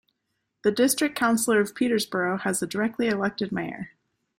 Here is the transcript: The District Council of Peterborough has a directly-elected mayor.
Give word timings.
The 0.63 0.71
District 0.71 1.15
Council 1.15 1.55
of 1.61 1.75
Peterborough 1.75 2.37
has 2.39 2.63
a 2.63 2.65
directly-elected 2.65 3.51
mayor. 3.51 3.91